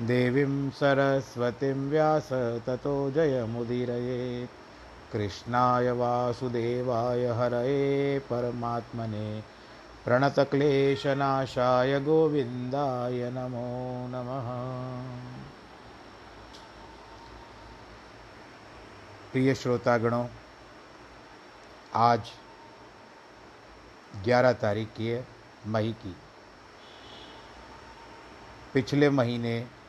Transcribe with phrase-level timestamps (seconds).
[0.00, 2.28] देवीं सरस्वतीं व्यास
[2.66, 4.50] ततो जयमुदीरयेत्
[5.12, 9.40] कृष्णाय वासुदेवाय हरये परमात्मने।
[10.04, 14.48] प्रणतक्लेशनाशाय गोविन्दाय नमो नमः।
[19.32, 20.26] प्रिय श्रोतागणों,
[21.94, 22.20] आज
[24.24, 25.26] 11 तारीख की है
[25.66, 26.16] मई की।
[28.74, 29.81] पिछले महीने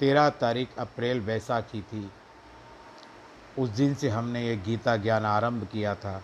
[0.00, 2.10] तेरह तारीख अप्रैल बैसाखी थी।
[3.58, 6.22] उस दिन से हमने ये गीता ज्ञान आरंभ किया था।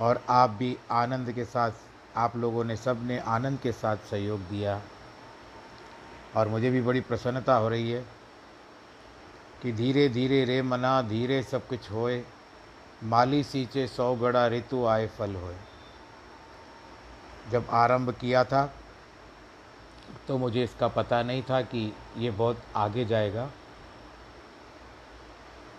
[0.00, 1.70] और आप भी आनंद के साथ,
[2.16, 4.82] आप लोगों ने सबने आनंद के साथ सहयोग दिया।
[6.36, 8.04] और मुझे भी बड़ी प्रसन्नता हो रही है
[9.62, 12.24] कि धीरे धीरे रे मना, धीरे सब कुछ होए,
[13.02, 15.56] माली सींचे सौ गड़ा ऋतु आए फल होए।
[17.50, 18.74] जब आरंभ किया था
[20.28, 23.50] तो मुझे इसका पता नहीं था कि ये बहुत आगे जाएगा।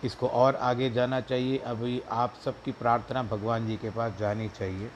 [0.04, 4.90] इसको और आगे जाना चाहिए। अभी आप सबकी प्रार्थना भगवान जी के पास जानी चाहिए।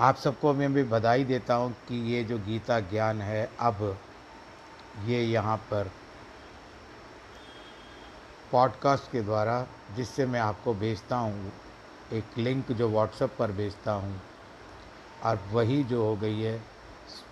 [0.00, 3.98] आप सबको मैं भी बधाई देता हूँ कि ये जो गीता ज्ञान है, अब
[5.04, 5.90] ये यहाँ पर
[8.52, 9.66] पॉडकास्ट के द्वारा,
[9.96, 11.52] जिससे मैं आपको भेजता हूँ,
[12.12, 14.20] एक लिंक जो व्हाट्सएप पर भेजता हूँ,
[15.24, 16.79] और वही जो हो गई है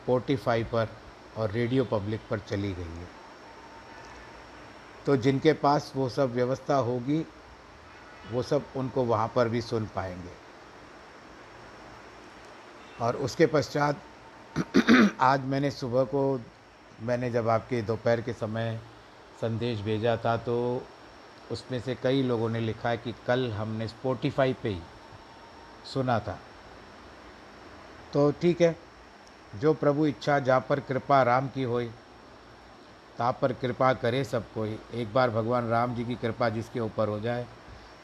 [0.09, 0.89] स्पोटिफाई पर
[1.37, 3.09] और रेडियो पब्लिक पर चली गई है।
[5.07, 7.27] तो जिनके पास वो सब व्यवस्था होगी,
[8.33, 10.31] वो सब उनको वहाँ पर भी सुन पाएँगे।
[13.01, 14.03] और उसके पश्चात
[15.21, 16.41] आज मैंने सुबह को,
[17.01, 18.81] मैंने जब आपके दोपहर के समय
[19.41, 20.83] संदेश भेजा था तो
[21.53, 24.81] उसमें से कई लोगों ने लिखा है कि कल हमने स्पोटिफाई पे ही
[25.95, 26.39] सुना था।
[28.13, 28.88] तो ठीक है
[29.55, 31.91] जो प्रभु इच्छा जा पर कृपा राम की होई
[33.19, 37.09] ता पर कृपा करे सब कोई। एक बार भगवान राम जी की कृपा जिसके ऊपर
[37.09, 37.47] हो जाए,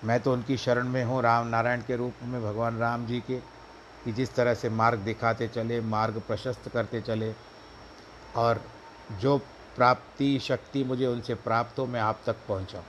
[0.05, 3.39] मैं तो उनकी शरण में हूँ, राम नारायण के रूप में भगवान राम जी के,
[4.05, 7.33] कि जिस तरह से मार्ग दिखाते चले, मार्ग प्रशस्त करते चले,
[8.37, 8.61] और
[9.21, 9.37] जो
[9.77, 12.85] प्राप्ति शक्ति मुझे उनसे प्राप्त हो, मैं आप तक पहुँचाऊँ।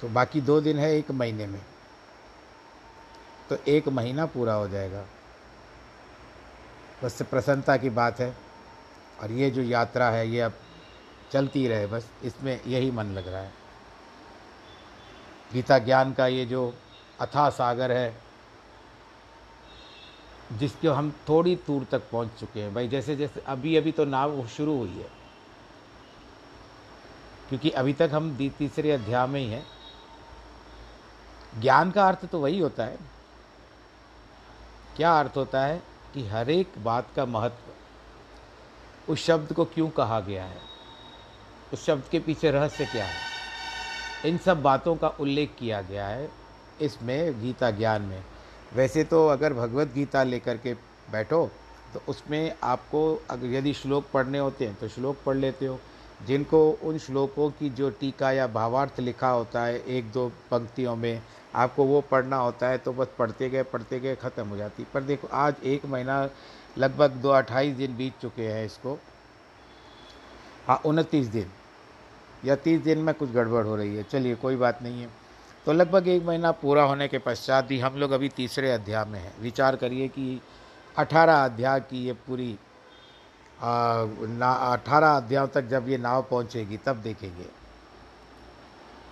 [0.00, 1.60] तो बाकी दो दिन है एक महीने में।
[3.50, 5.06] तो एक महीना पूरा हो जाएगा।
[7.04, 8.36] बस प्रसन्नता की बात है।
[9.22, 10.52] और ये जो यात्रा है, ये अब
[11.32, 13.52] चलती रहे, बस इसमें यही मन लग रहा है।
[15.52, 16.74] गीता ज्ञान का ये जो
[17.20, 18.22] अथा सागर है,
[20.52, 24.46] जिसके हम थोड़ी दूर तक पहुँच चुके हैं। भाई, जैसे जैसे अभी अभी तो नाव
[24.46, 25.10] शुरू हुई है।
[27.48, 29.66] क्योंकि अभी तक हम तीसरे अध्याय में ही हैं।
[31.60, 33.15] ज्ञान का अर्थ तो वही होता है।
[34.96, 35.82] क्या अर्थ होता है
[36.14, 40.60] कि हर एक बात का महत्व उस शब्द को क्यों कहा गया है?
[41.72, 43.24] उस शब्द के पीछे रहस्य क्या है?
[44.24, 46.28] इन सब बातों का उल्लेख किया गया है
[46.80, 48.22] इसमें गीता ज्ञान में।
[48.74, 50.74] वैसे तो अगर भगवत गीता लेकर के
[51.12, 51.46] बैठो
[51.94, 55.78] तो उसमें आपको अगर यदि श्लोक पढ़ने होते हैं तो श्लोक पढ़ लेते हो।
[56.26, 61.22] जिनको उन श्लोकों की जो टीका या भावार्थ लिखा होता है, एक दो पंक्तियों में
[61.56, 65.02] आपको वो पढ़ना होता है तो बस पढ़ते गए पढ़ते गए, ख़त्म हो जाती। पर
[65.02, 66.28] देखो, आज एक महीना,
[66.78, 68.98] लगभग दो अट्ठाईस दिन बीत चुके हैं इसको।
[70.68, 71.50] हाँ उनतीस दिन।
[72.44, 75.08] या तीस दिन में कुछ गड़बड़ हो रही है। चलिए, कोई बात नहीं है।
[75.66, 79.18] तो लगभग एक महीना पूरा होने के पश्चात भी हम लोग अभी तीसरे अध्याय में
[79.20, 80.40] हैं। विचार करिए कि
[80.96, 82.52] अठारह अध्याय की ये पूरी
[83.62, 87.46] अठारह अध्याय तक जब ये नाव पहुंचेगी, तब देखेंगे।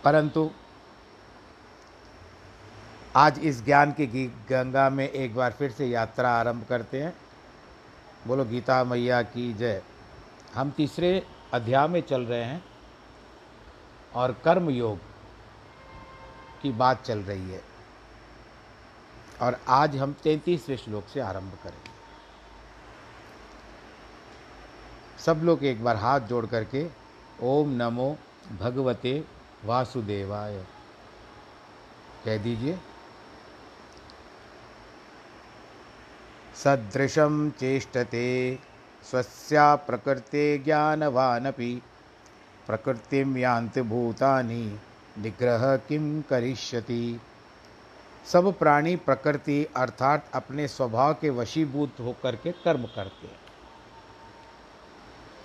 [0.05, 0.50] परंतु
[3.16, 7.16] आज इस ज्ञान की गंगा में एक बार फिर से यात्रा आरंभ करते हैं।
[8.26, 9.82] बोलो, गीता मैया की जय।
[10.55, 12.64] हम तीसरे अध्याय में चल रहे हैं
[14.14, 14.99] और कर्म योग
[16.62, 17.62] की बात चल रही है।
[19.43, 21.90] और आज हम तैंतीसवें श्लोक से आरंभ करेंगे।
[25.22, 26.90] सब लोग एक बार हाथ जोड़ करके,
[27.43, 28.19] ओम नमो
[28.60, 29.25] भगवते
[29.64, 30.64] वासुदेवाय।
[32.25, 32.78] कह दीजिए
[36.64, 38.58] सदृशं चेष्टते,
[39.11, 41.82] स्वस्या प्रकृते ज्ञानवानपि।
[42.66, 44.78] प्रकृतिं यान्ति भूतानि,
[45.19, 47.20] निग्रह किम करिष्यति?
[48.32, 53.38] सब प्राणी प्रकृति अर्थात अपने स्वभाव के वशीभूत होकर के कर्म करते हैं।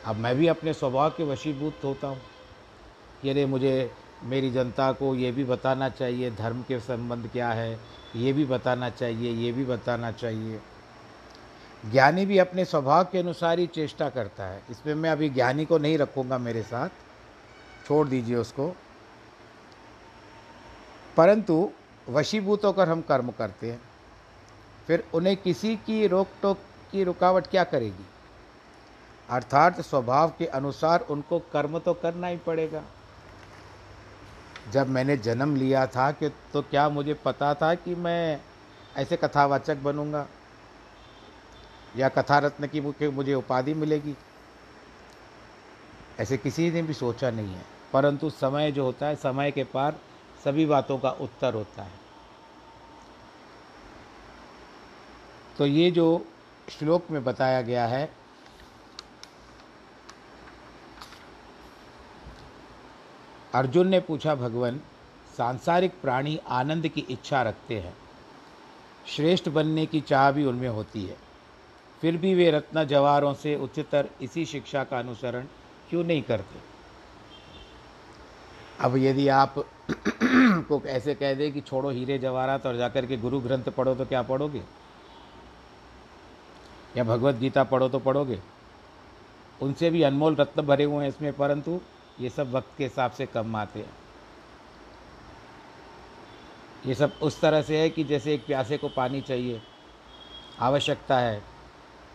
[0.05, 2.21] अब मैं भी अपने स्वभाव के वशीभूत होता हूँ।
[3.25, 3.91] ये मुझे,
[4.23, 7.79] मेरी जनता को ये भी बताना चाहिए, धर्म के संबंध क्या है,
[8.15, 10.59] ये भी बताना चाहिए, ये भी बताना चाहिए।
[11.85, 15.77] ज्ञानी भी अपने स्वभाव के अनुसार ही चेष्टा करता है। इसमें मैं अभी ज्ञानी को
[15.77, 16.89] नहीं रखूँगा मेरे साथ।
[17.87, 18.75] छोड़ दीजिए उसको।
[21.17, 21.71] परंतु
[22.09, 23.81] वशीभूत होकर हम कर्म करते हैं।
[24.87, 26.59] फिर उन्हें किसी की रोक टोक
[26.91, 28.05] की रुकावट क्या करेगी?
[29.29, 32.83] अर्थात स्वभाव के अनुसार उनको कर्म तो करना ही पड़ेगा।
[34.71, 38.41] जब मैंने जन्म लिया था कि तो क्या मुझे पता था कि मैं
[38.97, 40.27] ऐसे कथावाचक बनूँगा?
[41.97, 44.15] या कथा रत्न की मुझे उपाधि मिलेगी?
[46.19, 49.99] ऐसे किसी ने भी सोचा नहीं है। परंतु समय जो होता है, समय के पार
[50.45, 51.99] सभी बातों का उत्तर होता है।
[55.57, 56.25] तो ये जो
[56.69, 58.13] श्लोक में बताया गया है,
[63.53, 64.81] अर्जुन ने पूछा, भगवान,
[65.37, 67.97] सांसारिक प्राणी आनंद की इच्छा रखते हैं।
[69.07, 71.28] श्रेष्ठ बनने की चाह भी उनमें होती है।
[72.01, 75.45] फिर भी वे रत्न जवारों से उच्चतर इसी शिक्षा का अनुसरण
[75.89, 76.59] क्यों नहीं करते?
[78.79, 79.55] अब यदि आप
[80.69, 84.05] को ऐसे कह दे कि छोड़ो हीरे जवाहरात और जाकर के गुरु ग्रंथ पढ़ो तो
[84.05, 84.61] क्या पढ़ोगे?
[86.97, 88.39] या भगवत गीता पढ़ो तो पढ़ोगे?
[89.61, 91.81] उनसे भी अनमोल रत्न भरे हुए हैं इसमें, परंतु
[92.21, 93.93] ये सब वक्त के हिसाब से कम आते हैं।
[96.85, 99.61] ये सब उस तरह से है कि जैसे एक प्यासे को पानी चाहिए,
[100.59, 101.48] आवश्यकता है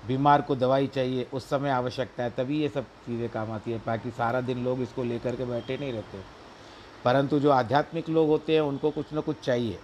[0.06, 3.78] बीमार को दवाई चाहिए, उस समय आवश्यकता है, तभी ये सब चीज़ें काम आती है,
[3.78, 6.19] बाकी सारा दिन लोग इसको लेकर के बैठे नहीं रहते।
[7.05, 9.79] परंतु जो आध्यात्मिक लोग होते हैं, उनको कुछ ना कुछ चाहिए।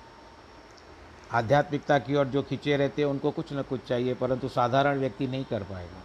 [1.33, 5.27] आध्यात्मिकता की ओर जो खींचे रहते हैं, उनको कुछ ना कुछ चाहिए, परंतु साधारण व्यक्ति
[5.27, 6.03] नहीं कर पाएगा।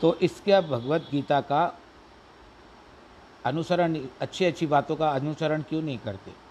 [0.00, 1.78] तो इसका भगवत गीता का
[3.44, 6.43] अनुसरण अच्छी अच्छी बातों का अनुसरण क्यों नहीं करते?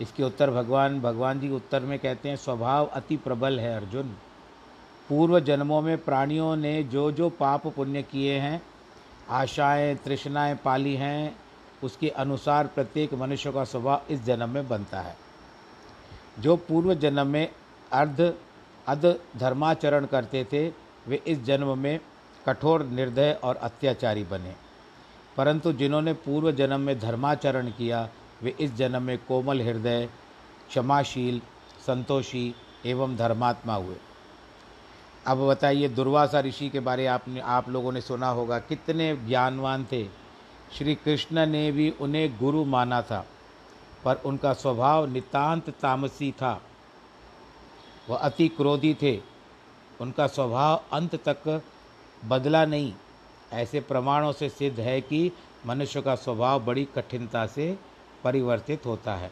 [0.00, 4.16] इसके उत्तर भगवान भगवान जी उत्तर में कहते हैं, स्वभाव अति प्रबल है अर्जुन।
[5.08, 8.62] पूर्व जन्मों में प्राणियों ने जो जो पाप पुण्य किए हैं,
[9.30, 11.36] आशाएँ, तृष्णाएँ पाली हैं,
[11.82, 15.16] उसके अनुसार प्रत्येक मनुष्य का स्वभाव इस जन्म में बनता है।
[16.38, 17.52] जो पूर्व जन्म में
[17.92, 18.34] अर्ध,
[18.86, 20.68] अध धर्माचरण करते थे,
[21.08, 22.00] वे इस जन्म में
[22.46, 24.54] कठोर निर्दय और अत्याचारी बने।
[25.36, 28.08] परंतु जिन्होंने पूर्व जन्म में धर्माचरण किया
[28.42, 30.08] वे इस जन्म में कोमल हृदय,
[30.68, 31.40] क्षमाशील,
[31.86, 32.54] संतोषी
[32.86, 33.96] एवं धर्मात्मा हुए।
[35.26, 40.04] अब बताइए, दुर्वासा ऋषि के बारे आपने, आप लोगों ने सुना होगा, कितने ज्ञानवान थे।
[40.78, 43.26] श्री कृष्ण ने भी उन्हें गुरु माना था,
[44.04, 46.62] पर उनका स्वभाव नितांत तामसी था।
[48.08, 49.20] वह अति क्रोधी थे,
[50.00, 51.62] उनका स्वभाव अंत तक
[52.24, 52.92] बदला नहीं।
[53.52, 55.32] ऐसे प्रमाणों से सिद्ध है कि
[55.66, 57.78] मनुष्य का स्वभाव बड़ी कठिनता से
[58.24, 59.30] परिवर्तित होता है।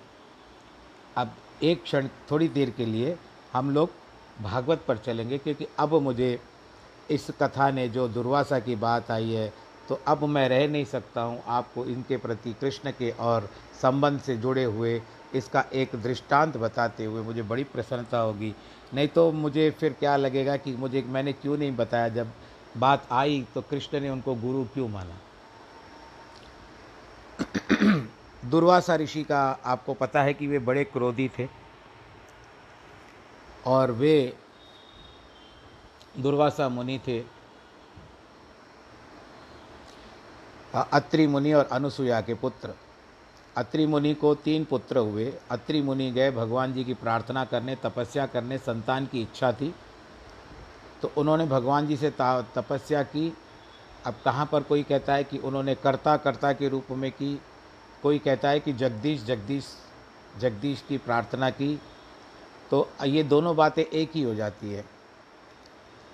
[1.16, 3.16] अब एक क्षण थोड़ी देर के लिए
[3.52, 3.90] हम लोग
[4.42, 6.38] भागवत पर चलेंगे क्योंकि अब मुझे
[7.10, 9.52] इस कथा ने जो दुर्वासा की बात आई है
[9.88, 13.48] तो अब मैं रह नहीं सकता हूँ। आपको इनके प्रति कृष्ण के और
[13.82, 15.00] संबंध से जुड़े हुए
[15.34, 18.54] इसका एक दृष्टांत बताते हुए मुझे बड़ी प्रसन्नता होगी।
[18.94, 22.08] नहीं तो मुझे फिर क्या लगेगा कि मुझे मैंने क्यों नहीं बताया?
[22.08, 22.32] जब
[22.76, 25.18] बात आई तो कृष्ण ने उनको गुरु क्यों माना?
[28.46, 31.48] दुर्वासा ऋषि का आपको पता है कि वे बड़े क्रोधी थे
[33.66, 34.36] और वे
[36.18, 37.24] दुर्वासा मुनि थे।
[40.74, 42.74] अत्रि मुनि और अनुसुया के पुत्र।
[43.56, 48.26] अत्रि मुनि को तीन पुत्र हुए। अत्रि मुनि गए भगवान जी की प्रार्थना करने, तपस्या
[48.26, 49.74] करने, संतान की इच्छा थी।
[51.02, 53.36] तो उन्होंने भगवान जी से तपस्या की।
[54.06, 57.40] अब कहाँ पर कोई कहता है कि उन्होंने कर्ता कर्ता के रूप में की?
[58.02, 59.74] कोई कहता है कि जगदीश जगदीश
[60.40, 61.74] जगदीश की प्रार्थना की
[62.70, 64.84] तो ये दोनों बातें एक ही हो जाती है।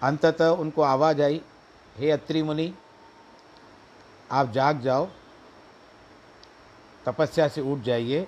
[0.03, 1.41] अंततः उनको आवाज़ आई,
[1.97, 2.73] हे अत्रि मुनि
[4.31, 5.09] आप जाग जाओ,
[7.07, 8.27] तपस्या से उठ जाइए,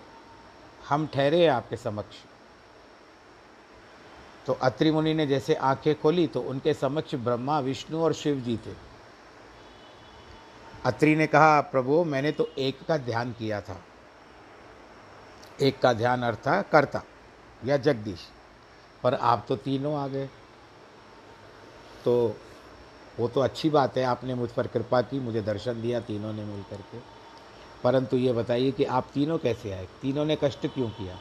[0.89, 2.17] हम ठहरे हैं आपके समक्ष।
[4.47, 8.57] तो अत्रि मुनि ने जैसे आँखें खोली तो उनके समक्ष ब्रह्मा, विष्णु और शिव जी
[8.57, 8.94] थे।
[10.85, 13.85] अत्रि ने कहा, प्रभु, मैंने तो एक का ध्यान किया था।
[15.63, 17.03] एक का ध्यान अर्थ कर्ता
[17.65, 18.29] या जगदीश।
[19.03, 20.27] पर आप तो तीनों आ गए।
[22.05, 22.37] तो
[23.19, 26.45] वो तो अच्छी बात है, आपने मुझ पर कृपा की, मुझे दर्शन दिया तीनों ने
[26.45, 26.99] मिल करके।
[27.85, 29.89] परंतु ये बताइए कि आप तीनों कैसे आए?
[30.03, 31.19] तीनों ने कष्ट क्यों किया?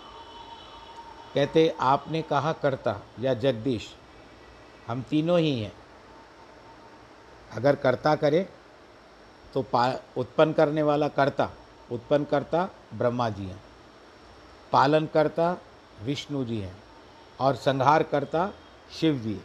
[1.34, 3.96] कहते, आपने कहा करता या जगदीश,
[4.88, 5.74] हम तीनों ही हैं।
[7.51, 8.50] अगर कर्ता करे
[9.53, 11.50] तो पा उत्पन्न करने वाला कर्ता
[11.91, 13.62] उत्पन्न करता ब्रह्मा जी हैं।
[14.72, 15.57] पालन करता
[16.03, 16.75] विष्णु जी हैं
[17.39, 18.51] और संहार करता
[18.91, 19.39] शिव जी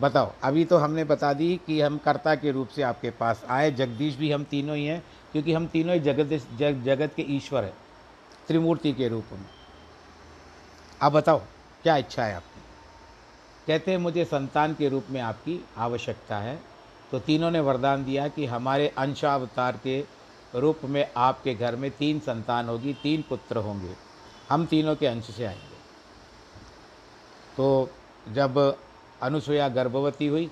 [0.00, 3.70] बताओ अभी तो हमने बता दी कि हम कर्ता के रूप से आपके पास आए।
[3.70, 7.64] जगदीश भी हम तीनों ही हैं क्योंकि हम तीनों ही जगत जग, जगत के ईश्वर
[7.64, 7.74] हैं
[8.48, 9.46] त्रिमूर्ति के रूप में।
[11.02, 11.38] अब बताओ
[11.82, 12.60] क्या इच्छा है आपकी?
[13.66, 16.58] कहते हैं मुझे संतान के रूप में आपकी आवश्यकता है।
[17.12, 20.04] तो तीनों ने वरदान दिया कि हमारे अंशावतार के
[20.54, 23.94] रूप में आपके घर में तीन संतान होगी, तीन पुत्र होंगे।
[24.50, 25.78] हम तीनों के अंश से आएँगे।
[27.56, 27.90] तो
[28.28, 28.78] जब
[29.22, 30.50] अनुसुया गर्भवती हुई,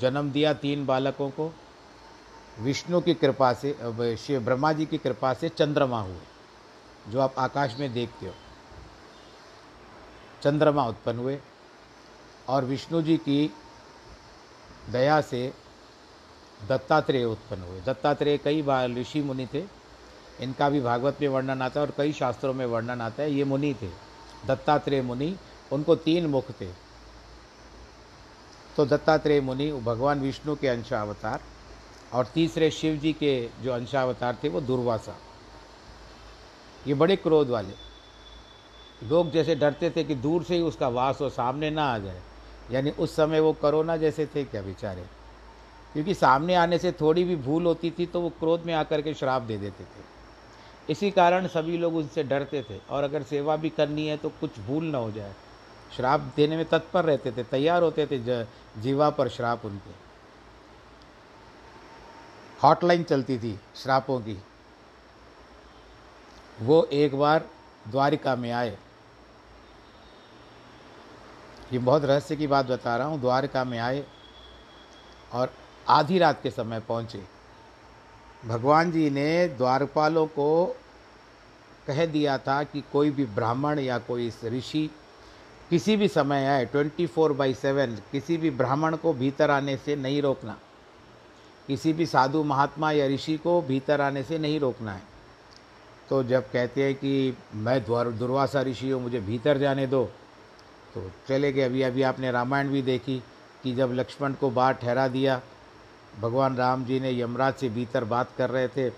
[0.00, 1.54] जन्म दिया तीन बालकों को,
[2.60, 6.20] विष्णु की कृपा से शिव ब्रह्मा जी की कृपा से चंद्रमा हुए,
[7.08, 8.34] जो आप आकाश में देखते हो।
[10.42, 11.38] चंद्रमा उत्पन्न हुए
[12.48, 13.54] और विष्णु जी की
[14.90, 15.52] दया से
[16.68, 19.64] दत्तात्रेय उत्पन्न हुए। दत्तात्रेय कई बार ऋषि मुनि थे।
[20.40, 23.44] इनका भी भागवत में वर्णन आता है और कई शास्त्रों में वर्णन आता है। ये
[23.44, 23.90] मुनि थे,
[24.46, 25.36] दत्तात्रेय मुनि।
[25.72, 26.66] उनको तीन मुख थे।
[28.76, 31.40] तो दत्तात्रेय मुनि, भगवान विष्णु के अंशावतार
[32.12, 35.16] और तीसरे शिव जी के जो अंशावतार थे, वो दुर्वासा।
[36.86, 37.74] ये बड़े क्रोध वाले।
[39.06, 42.22] लोग जैसे डरते थे कि दूर से ही उसका वास हो, सामने ना आ जाए।
[42.70, 45.04] यानी उस समय वो करोना जैसे थे क्या बेचारे?
[45.92, 49.14] क्योंकि सामने आने से थोड़ी भी भूल होती थी तो वो क्रोध में आकर के
[49.14, 50.02] श्राप दे देते थे।
[50.88, 54.58] इसी कारण सभी लोग उनसे डरते थे और अगर सेवा भी करनी है तो कुछ
[54.60, 55.34] भूल ना हो जाए।
[55.96, 58.18] श्राप देने में तत्पर रहते थे, तैयार होते थे
[58.82, 59.92] जीवा पर श्राप उनके
[62.62, 64.36] हॉटलाइन चलती थी श्रापों की।
[66.62, 67.44] वो एक बार
[67.88, 68.76] द्वारिका में आए।
[71.74, 74.04] ये बहुत रहस्य की बात बता रहा हूँ। द्वारका में आए
[75.32, 75.52] और
[75.88, 77.22] आधी रात के समय पहुँचे।
[78.46, 80.76] भगवान जी ने द्वारपालों को
[81.86, 84.90] कह दिया था कि कोई भी ब्राह्मण या कोई ऋषि
[85.70, 89.96] किसी भी समय आए, ट्वेंटी फोर बाई सेवन, किसी भी ब्राह्मण को भीतर आने से
[89.96, 90.58] नहीं रोकना।
[91.66, 95.02] किसी भी साधु महात्मा या ऋषि को भीतर आने से नहीं रोकना है।
[96.08, 100.10] तो जब कहते हैं कि मैं द्वार, दुर्वासा ऋषि हूँ, मुझे भीतर जाने दो
[100.94, 103.22] तो चले गए। अभी अभी आपने रामायण भी देखी
[103.62, 105.40] कि जब लक्ष्मण को बाहर ठहरा दिया,
[106.20, 108.88] भगवान राम जी ने यमराज से भीतर बात कर रहे थे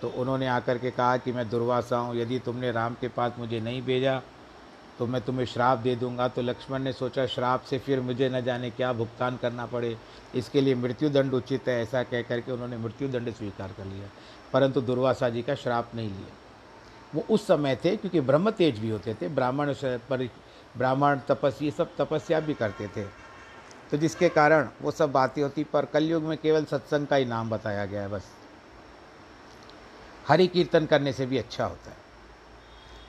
[0.00, 3.60] तो उन्होंने आकर के कहा कि मैं दुर्वासा हूँ, यदि तुमने राम के पास मुझे
[3.60, 4.20] नहीं भेजा
[4.98, 8.40] तो मैं तुम्हें श्राप दे दूँगा। तो लक्ष्मण ने सोचा, श्राप से फिर मुझे न
[8.40, 9.96] जाने क्या भुगतान करना पड़े।
[10.34, 14.08] इसके लिए मृत्युदंड उचित है, ऐसा कह करके उन्होंने मृत्युदंड स्वीकार कर लिया,
[14.52, 16.34] परंतु दुर्वासा जी का श्राप नहीं लिया।
[17.14, 19.72] वो उस समय थे, क्योंकि ब्रह्म तेज भी होते थे, ब्राह्मण
[20.76, 23.04] ब्राह्मण, तपस्वी सब तपस्या भी करते थे।
[23.90, 27.50] तो जिसके कारण वो सब बातें होती, पर कलयुग में केवल सत्संग का ही नाम
[27.50, 28.30] बताया गया है बस।
[30.28, 31.96] हरि कीर्तन करने से भी अच्छा होता है।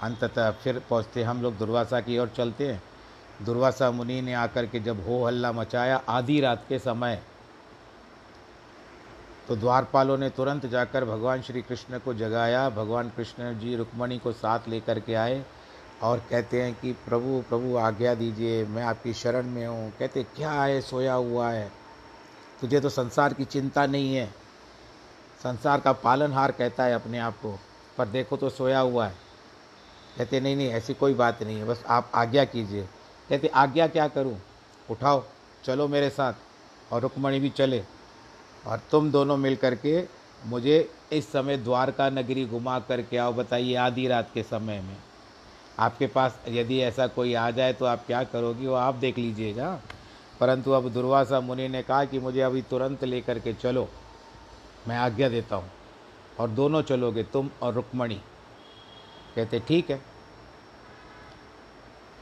[0.01, 2.81] अंततः फिर पहुँचते हम लोग दुर्वासा की ओर चलते हैं।
[3.43, 7.21] दुर्वासा मुनि ने आकर के जब हो हल्ला मचाया आधी रात के समय
[9.47, 14.31] तो द्वारपालों ने तुरंत जाकर भगवान श्री कृष्ण को जगाया। भगवान कृष्ण जी रुक्मणी को
[14.31, 15.43] साथ लेकर के आए।
[16.01, 20.51] और कहते हैं कि, प्रभु प्रभु, आज्ञा दीजिए, मैं आपकी शरण में हूँ। कहते, क्या
[20.51, 21.71] है, सोया हुआ है?
[22.61, 24.25] तुझे तो संसार की चिंता नहीं है।
[25.43, 27.59] संसार का पालनहार कहता है अपने आप को,
[27.97, 29.15] पर देखो तो सोया हुआ है।
[30.17, 32.83] कहते, नहीं नहीं, ऐसी कोई बात नहीं है, बस आप आज्ञा कीजिए।
[33.29, 34.39] कहते, आज्ञा क्या करूँ?
[34.91, 35.23] उठाओ,
[35.63, 36.33] चलो मेरे साथ
[36.91, 37.83] और रुक्मणी भी चले।
[38.67, 40.07] और तुम दोनों मिल करके
[40.45, 44.97] मुझे इस समय द्वारका नगरी घुमा करके आओ, बताइए आधी रात के समय में।
[45.79, 48.67] आपके पास यदि ऐसा कोई आ जाए तो आप क्या करोगी?
[48.67, 49.81] वो आप देख लीजिएगा।
[50.39, 53.89] परंतु अब दुर्वासा मुनि ने कहा कि मुझे अभी तुरंत लेकर के चलो।
[54.87, 55.71] मैं आज्ञा देता हूँ।
[56.39, 58.21] और दोनों चलोगे, तुम और रुक्मणी।
[59.35, 60.01] कहते, ठीक है।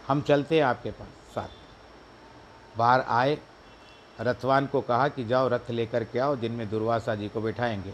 [0.08, 1.50] हम चलते हैं आपके पास, साथ।
[2.78, 3.38] बाहर आए।
[4.22, 7.94] रथवान को कहा कि जाओ, रथ लेकर के आओ, जिनमें दुर्वासा जी को बिठाएँगे।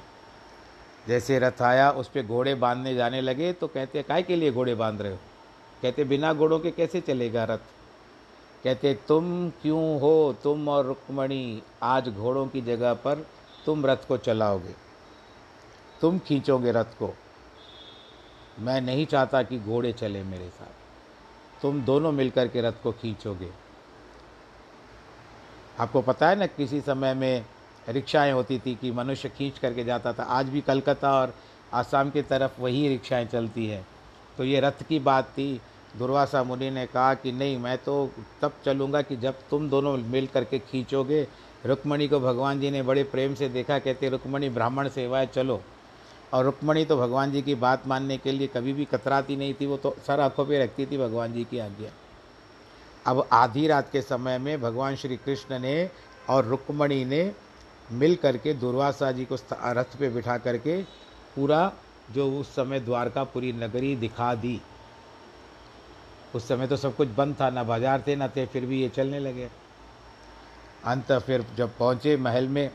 [1.08, 4.76] जैसे रथ आया, उस पर घोड़े बांधने जाने लगे तो कहते काय के लिए घोड़े
[4.76, 5.20] बाँध रहे हो?
[5.82, 7.60] कहते, बिना घोड़ों के कैसे चलेगा रथ?
[8.64, 11.64] कहते, तुम क्यों हो, तुम और रुक्मणी?
[11.84, 13.28] आज घोड़ों की जगह पर
[13.66, 14.76] तुम रथ को चलाओगे।
[16.02, 17.18] तुम खींचोगे रथ को।
[18.60, 20.74] मैं नहीं चाहता कि घोड़े चले मेरे साथ।
[21.62, 23.52] तुम दोनों मिलकर के रथ को खींचोगे।
[25.80, 27.46] आपको पता है ना, किसी समय में
[27.90, 31.34] रिक्शाएँ होती थी कि मनुष्य खींच करके जाता था। आज भी कलकत्ता और
[31.74, 33.88] आसाम की तरफ़ वही रिक्शाएँ चलती हैं।
[34.38, 35.62] तो ये रथ की बात थी
[35.98, 40.28] दुर्वासा मुनि ने कहा कि नहीं, मैं तो तब चलूँगा कि जब तुम दोनों मिल
[40.28, 41.28] करके खींचोगे।
[41.66, 45.62] रुक्मणी को भगवान जी ने बड़े प्रेम से देखा, कहते, रुक्मणी, ब्राह्मण सेवाए चलो।
[46.34, 49.66] और रुक्मणी तो भगवान जी की बात मानने के लिए कभी भी कतराती नहीं थी,
[49.66, 51.90] वो तो सर आँखों पर रखती थी भगवान जी की आज्ञा।
[53.06, 55.90] अब आधी रात के समय में भगवान श्री कृष्ण ने
[56.30, 57.32] और रुक्मणी ने
[57.92, 60.82] मिल करके दुर्वासा जी को रथ पे बिठा करके
[61.36, 61.72] पूरा
[62.12, 64.60] जो उस समय द्वारकापुरी नगरी दिखा दी।
[66.36, 68.90] उस समय तो सब कुछ बंद था, ना बाज़ार थे, ना थे, फिर भी ये
[68.90, 69.50] चलने लगे।
[70.86, 72.70] अंत फिर जब पहुँचे महल में,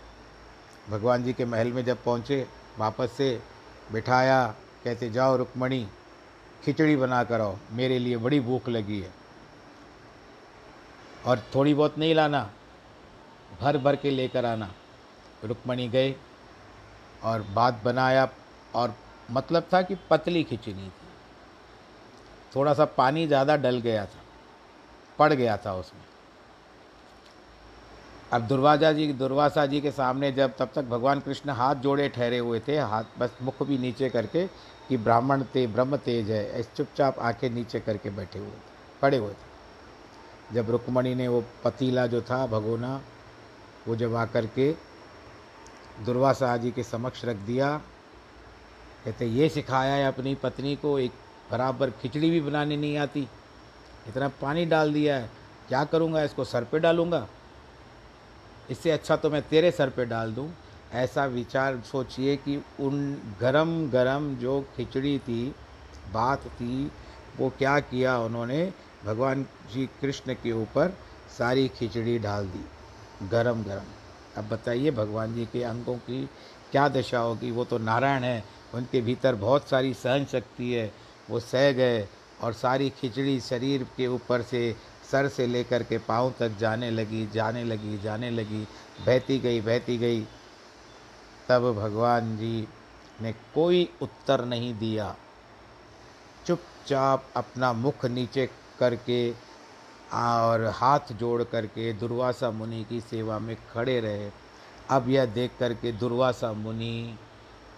[0.91, 2.47] भगवान जी के महल में जब पहुँचे,
[2.79, 3.41] वापस से
[3.93, 4.47] बिठाया,
[4.85, 5.87] कहते, जाओ रुक्मणी,
[6.65, 9.13] खिचड़ी बना कर आओ, मेरे लिए बड़ी भूख लगी है।
[11.27, 12.51] और थोड़ी बहुत नहीं लाना,
[13.61, 14.71] भर भर के लेकर आना।
[15.45, 16.15] रुक्मणी गए
[17.23, 18.29] और बात बनाया,
[18.75, 18.95] और
[19.31, 21.04] मतलब था कि पतली खिचड़ी थी।
[22.55, 24.23] थोड़ा सा पानी ज़्यादा डल गया था,
[25.19, 26.03] पड़ गया था उसमें।
[28.33, 32.39] अब दुर्वाजा जी, दुर्वासा जी के सामने जब तब तक भगवान कृष्ण हाथ जोड़े ठहरे
[32.39, 34.47] हुए थे, हाथ बस मुख भी नीचे करके
[34.89, 39.17] कि ब्राह्मण ते, ब्रह्म तेज है ऐसे चुपचाप आके नीचे करके बैठे हुए थे, पड़े
[39.17, 43.01] हुए थे। जब रुक्मणी ने वो पतीला जो था, भगोना,
[43.89, 44.73] वो जब आकर के
[46.05, 47.77] दुर्वासा जी के समक्ष रख दिया,
[49.05, 51.13] कहते, ये सिखाया है अपनी पत्नी को, एक
[51.51, 53.27] बराबर खिचड़ी भी बनाने नहीं आती।
[54.09, 55.31] इतना पानी डाल दिया है।
[55.69, 56.23] क्या करूँगा?
[56.23, 57.27] इसको सर पे डालूँगा।
[58.71, 60.51] इससे अच्छा तो मैं तेरे सर पे डाल दूँ।
[60.93, 65.55] ऐसा विचार सोचिए कि उन गरम गरम जो खिचड़ी थी,
[66.13, 66.91] बात थी,
[67.39, 68.73] वो क्या किया उन्होंने?
[69.05, 70.97] भगवान श्री कृष्ण के ऊपर
[71.39, 72.65] सारी खिचड़ी डाल दी,
[73.29, 73.93] गरम गरम।
[74.37, 76.25] अब बताइए भगवान जी के अंगों की
[76.73, 77.51] क्या दशा होगी?
[77.51, 80.93] वो तो नारायण है। उनके भीतर बहुत सारी सहन शक्ति है।
[81.31, 82.07] वो सह गए
[82.43, 84.77] और सारी खिचड़ी शरीर के ऊपर से,
[85.11, 88.67] सर से लेकर के पाँव तक जाने लगी जाने लगी जाने लगी,
[89.07, 90.27] बहती गई बहती गई।
[91.49, 92.69] तब भगवान जी
[93.23, 95.15] ने कोई उत्तर नहीं दिया।
[96.47, 98.47] चुपचाप अपना मुख नीचे
[98.79, 99.31] करके
[100.13, 104.31] और हाथ जोड़ करके दुर्वासा मुनि की सेवा में खड़े रहे।
[104.91, 107.19] अब यह देख करके दुर्वासा मुनि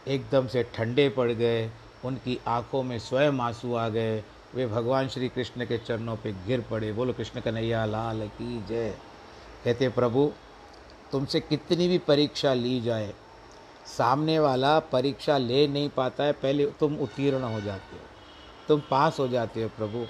[0.08, 1.70] एकदम से ठंडे पड़ गए।
[2.06, 4.22] उनकी आँखों में स्वयं आँसू आ गए।
[4.54, 8.94] वे भगवान श्री कृष्ण के चरणों पे गिर पड़े। बोलो, कृष्ण कन्हैया, लाल की जय।
[9.64, 10.30] कहते, प्रभु,
[11.12, 13.12] तुमसे कितनी भी परीक्षा ली जाए,
[13.88, 18.02] सामने वाला परीक्षा ले नहीं पाता है, पहले तुम उत्तीर्ण हो जाते हो।
[18.68, 20.06] तुम पास हो जाते हो, प्रभु।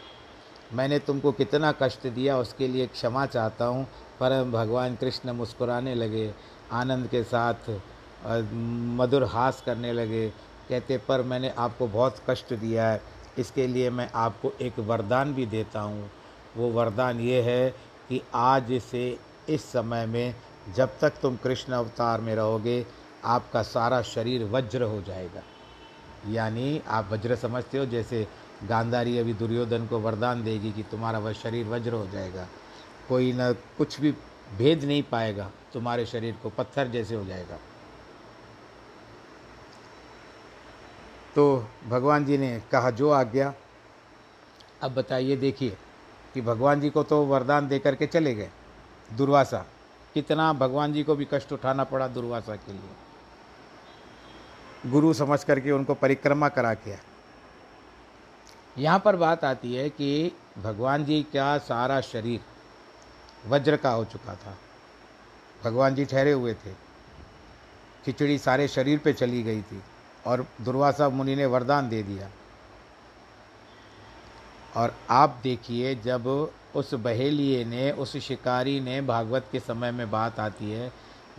[0.72, 3.84] मैंने तुमको कितना कष्ट दिया, उसके लिए क्षमा चाहता हूँ।
[4.20, 6.32] पर भगवान कृष्ण मुस्कुराने लगे,
[6.72, 7.70] आनंद के साथ
[8.98, 10.32] मधुर हास करने लगे।
[10.68, 13.00] कहते पर मैंने आपको बहुत कष्ट दिया है,
[13.38, 16.10] इसके लिए मैं आपको एक वरदान भी देता हूँ।
[16.56, 17.70] वो वरदान ये है
[18.08, 20.34] कि आज से इस समय में
[20.76, 22.84] जब तक तुम कृष्ण अवतार में रहोगे,
[23.24, 25.42] आपका सारा शरीर वज्र हो जाएगा।
[26.28, 28.26] यानी आप वज्र समझते हो, जैसे
[28.64, 32.46] गांधारी अभी दुर्योधन को वरदान देगी कि तुम्हारा वह शरीर वज्र हो जाएगा।
[33.08, 34.12] कोई न कुछ भी
[34.52, 37.58] भेद नहीं पाएगा, तुम्हारे शरीर को पत्थर जैसे हो जाएगा।
[41.36, 43.52] तो भगवान जी ने कहा, जो आ गया
[44.82, 45.76] अब बताइए, देखिए,
[46.34, 48.50] कि भगवान जी को तो वरदान दे करके चले गए।
[49.16, 49.64] दुर्वासा,
[50.14, 52.90] कितना भगवान जी को भी कष्ट उठाना पड़ा दुर्वासा के लिए।
[54.90, 56.94] गुरु समझ करके उनको परिक्रमा करा के
[58.78, 62.40] यहाँ पर बात आती है कि भगवान जी का सारा शरीर
[63.48, 64.56] वज्र का हो चुका था।
[65.64, 66.72] भगवान जी ठहरे हुए थे।
[68.04, 69.82] खिचड़ी सारे शरीर पे चली गई थी।
[70.26, 72.28] और दुर्वासा मुनि ने वरदान दे दिया।
[74.76, 76.26] और आप देखिए, जब
[76.74, 80.92] उस बहेलिए ने, उस शिकारी ने भागवत के समय में बात आती है,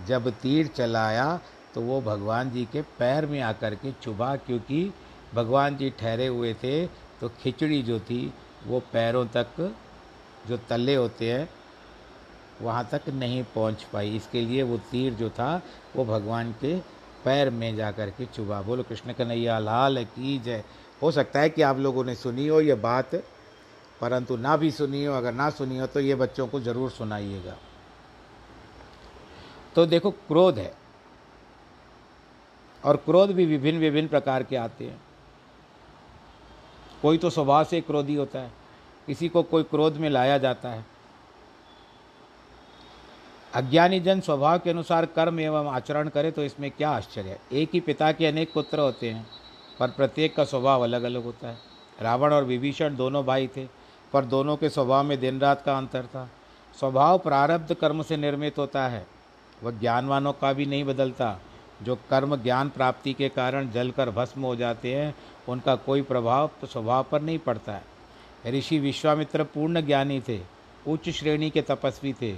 [0.08, 1.40] जब तीर चलाया
[1.74, 4.92] तो वो भगवान जी के पैर में आकर के चुभा, क्योंकि
[5.34, 6.86] भगवान जी ठहरे हुए थे
[7.22, 8.34] तो खिचड़ी जो थी,
[8.68, 9.76] वो पैरों तक,
[10.48, 11.50] जो तले होते हैं,
[12.62, 15.62] वहाँ तक नहीं पहुँच पाई। इसके लिए वो तीर जो था,
[15.96, 16.78] वो भगवान के
[17.26, 20.64] पैर में जा कर के चुभा बोलो, कृष्ण कन्हैया, लाल की जय।
[21.02, 23.16] हो सकता है कि आप लोगों ने सुनी हो ये बात,
[24.02, 27.56] परंतु ना भी सुनी हो, अगर ना सुनी हो तो ये बच्चों को ज़रूर सुनाइएगा।
[29.76, 30.74] तो देखो, क्रोध है।
[32.84, 35.02] और क्रोध भी विभिन्न विभिन्न प्रकार के आते हैं।
[37.02, 38.52] कोई तो स्वभाव से क्रोधी होता है
[39.08, 40.86] किसी को कोई क्रोध में लाया जाता है।
[43.54, 47.80] अज्ञानी जन स्वभाव के अनुसार कर्म एवं आचरण करे तो इसमें क्या आश्चर्य एक ही
[47.80, 49.26] पिता के अनेक पुत्र होते हैं,
[49.80, 51.58] पर प्रत्येक का स्वभाव अलग अलग होता है।
[52.02, 53.66] रावण और विभीषण दोनों भाई थे,
[54.14, 56.30] पर दोनों के स्वभाव में दिन रात का अंतर था।
[56.78, 59.06] स्वभाव प्रारब्ध कर्म से निर्मित होता है,
[59.64, 61.40] वह ज्ञानवानों का भी नहीं बदलता।
[61.84, 65.14] जो कर्म ज्ञान प्राप्ति के कारण जलकर भस्म हो जाते हैं,
[65.50, 70.40] उनका कोई प्रभाव स्वभाव पर नहीं पड़ता है। ऋषि विश्वामित्र पूर्ण ज्ञानी थे,
[70.88, 72.32] उच्च श्रेणी के तपस्वी थे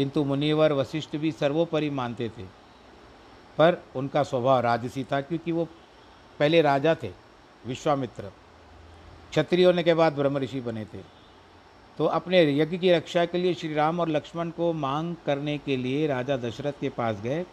[0.00, 2.42] किंतु मुनिवर वशिष्ठ भी सर्वोपरि मानते थे।
[3.58, 5.64] पर उनका स्वभाव राजसी था क्योंकि वो
[6.38, 7.10] पहले राजा थे,
[7.66, 8.22] विश्वामित्र।
[9.30, 10.98] क्षत्रिय होने के बाद ब्रह्म ऋषि बने थे।
[11.98, 15.76] तो अपने यज्ञ की रक्षा के लिए श्री राम और लक्ष्मण को मांग करने के
[15.76, 17.44] लिए राजा दशरथ के पास गए।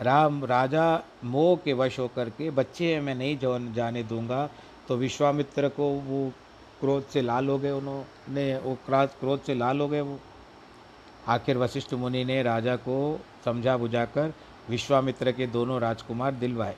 [0.00, 3.38] राम, राजा मोह के वश होकर के, बच्चे हैं, मैं नहीं
[3.72, 4.50] जाने दूँगा।
[4.88, 6.32] तो विश्वामित्र को वो
[6.80, 10.20] क्रोध से लाल हो गए। उन्होंने वो क्रोध से लाल हो गए वो।
[11.28, 14.34] आखिर वशिष्ठ मुनि ने राजा को समझा बुझाकर
[14.70, 16.76] विश्वामित्र के दोनों राजकुमार दिलवाए।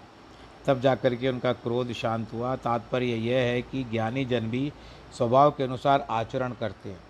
[0.67, 4.73] तब जाकर के उनका क्रोध शांत हुआ। तात्पर्य यह है कि ज्ञानी जन भी
[5.17, 7.01] स्वभाव के अनुसार आचरण करते हैं।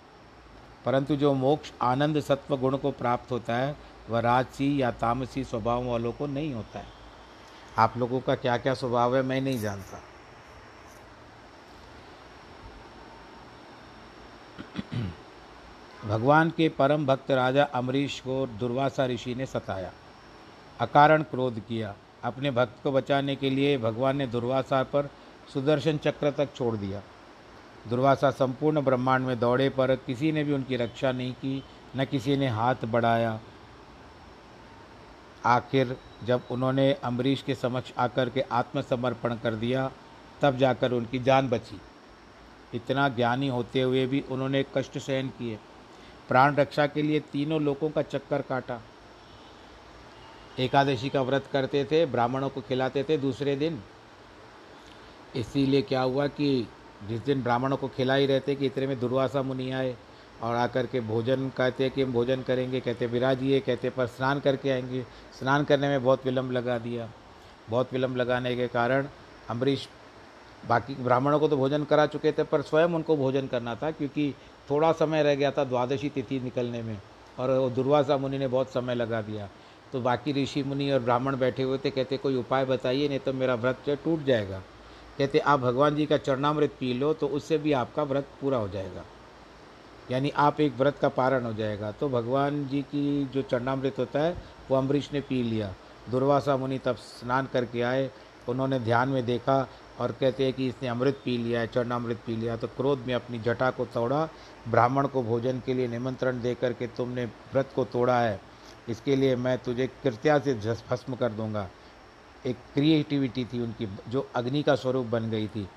[0.85, 3.75] परंतु जो मोक्ष आनंद सत्व गुण को प्राप्त होता है,
[4.09, 6.85] वह राजसी या तामसी स्वभाव वालों को नहीं होता है।
[7.77, 10.03] आप लोगों का क्या क्या स्वभाव है, मैं नहीं जानता।
[16.05, 19.91] भगवान के परम भक्त राजा अमरीश को दुर्वासा ऋषि ने सताया।
[20.79, 25.09] अकारण क्रोध किया। अपने भक्त को बचाने के लिए भगवान ने दुर्वासा पर
[25.53, 27.01] सुदर्शन चक्र तक छोड़ दिया।
[27.89, 31.63] दुर्वासा संपूर्ण ब्रह्मांड में दौड़े पर किसी ने भी उनकी रक्षा नहीं की,
[31.97, 33.39] न किसी ने हाथ बढ़ाया।
[35.45, 39.91] आखिर जब उन्होंने अम्बरीश के समक्ष आकर के आत्मसमर्पण कर दिया,
[40.41, 41.81] तब जाकर उनकी जान बची।
[42.73, 45.59] इतना ज्ञानी होते हुए भी उन्होंने कष्ट सहन किए।
[46.31, 48.81] प्राण रक्षा के लिए तीनों लोगों का चक्कर काटा।
[50.59, 53.83] एकादशी का व्रत करते थे, ब्राह्मणों को खिलाते थे दूसरे दिन।
[55.35, 56.67] इसीलिए क्या हुआ कि
[57.07, 59.95] जिस दिन ब्राह्मणों को खिला ही रहते कि इतने में दुर्वासा मुनि आए
[60.41, 64.69] और आकर के भोजन कहते कि हम भोजन करेंगे, कहते विराजिए कहते पर स्नान करके
[64.69, 65.05] आएँगे।
[65.39, 67.09] स्नान करने में बहुत विलम्ब लगा दिया।
[67.69, 69.07] बहुत विलम्ब लगाने के कारण
[69.49, 69.89] अम्बरीश
[70.69, 74.33] बाकी ब्राह्मणों को तो भोजन करा चुके थे, पर स्वयं उनको भोजन करना था, क्योंकि
[74.69, 76.97] थोड़ा समय रह गया था द्वादशी तिथि निकलने में,
[77.39, 79.49] और दुर्वासा मुनि ने बहुत समय लगा दिया।
[79.93, 83.33] तो बाकी ऋषि मुनि और ब्राह्मण बैठे हुए थे, कहते, कोई उपाय बताइए, नहीं तो
[83.33, 84.61] मेरा व्रत टूट जाएगा।
[85.17, 88.67] कहते, आप भगवान जी का चरणामृत पी लो तो उससे भी आपका व्रत पूरा हो
[88.69, 89.03] जाएगा।
[90.11, 94.19] यानी आप एक व्रत का पारण हो जाएगा। तो भगवान जी की जो चरणामृत होता
[94.19, 94.35] है,
[94.69, 95.73] वो अम्बरीश ने पी लिया।
[96.09, 98.09] दुर्वासा मुनि तब स्नान करके आए,
[98.49, 99.67] उन्होंने ध्यान में देखा
[100.01, 103.13] और कहते हैं कि इसने अमृत पी लिया है चरणामृत पी लिया तो क्रोध में
[103.13, 104.27] अपनी जटा को तोड़ा,
[104.67, 108.39] ब्राह्मण को भोजन के लिए निमंत्रण दे करके तुमने व्रत को तोड़ा है।
[108.89, 110.53] इसके लिए मैं तुझे कृत्या से
[110.89, 111.67] भस्म कर दूँगा।
[112.45, 115.67] एक क्रिएटिविटी थी उनकी, जो अग्नि का स्वरूप बन गई थी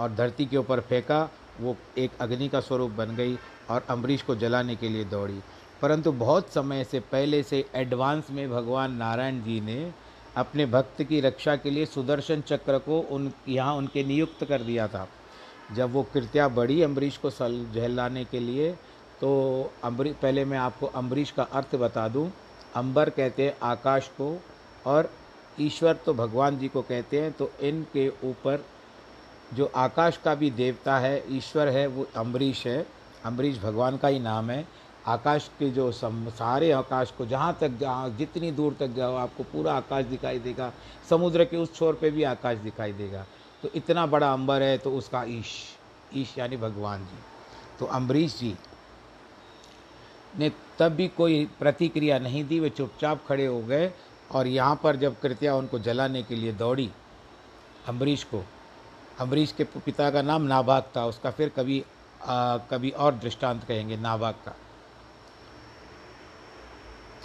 [0.00, 1.28] और धरती के ऊपर फेंका,
[1.60, 3.38] वो एक अग्नि का स्वरूप बन गई
[3.70, 5.40] और अम्बरीश को जलाने के लिए दौड़ी।
[5.82, 9.92] परंतु बहुत समय से पहले से एडवांस में भगवान नारायण जी ने
[10.36, 14.88] अपने भक्त की रक्षा के लिए सुदर्शन चक्र को उन, यहाँ उनके नियुक्त कर दिया
[14.88, 15.06] था।
[15.74, 18.70] जब वो कृत्या बढ़ी अम्बरीश को सल झहलाने के लिए
[19.20, 19.30] तो
[19.84, 22.30] अम्बरी, पहले मैं आपको अम्बरीश का अर्थ बता दूँ।
[22.76, 24.36] अंबर कहते हैं आकाश को
[24.86, 25.10] और
[25.60, 28.64] ईश्वर तो भगवान जी को कहते हैं तो इनके ऊपर
[29.54, 32.86] जो आकाश का भी देवता है, ईश्वर है, वो अम्बरीश है।
[33.24, 34.66] अम्बरीश भगवान का ही नाम है।
[35.06, 39.74] आकाश के जो सारे आकाश को जहाँ तक जहाँ जितनी दूर तक जाओ आपको पूरा
[39.74, 40.72] आकाश दिखाई देगा।
[41.10, 43.24] समुद्र के उस छोर पे भी आकाश दिखाई देगा।
[43.62, 45.52] तो इतना बड़ा अंबर है तो उसका ईश
[46.14, 47.18] ईश यानी भगवान जी।
[47.78, 48.54] तो अम्बरीश जी
[50.34, 53.90] ने तब भी कोई प्रतिक्रिया नहीं दी वे चुपचाप खड़े हो गए
[54.30, 56.90] और यहाँ पर जब कृत्या उनको जलाने के लिए दौड़ी
[57.88, 58.44] अम्बरीश को
[59.20, 61.84] अम्बरीश के पिता का नाम नाभाग था। उसका फिर कभी
[62.20, 64.56] आ, कभी और दृष्टांत कहेंगे नाभाग का।